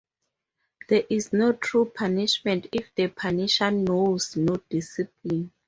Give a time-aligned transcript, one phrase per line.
[0.89, 5.51] There is no true punishment if the punisher knows no discipline.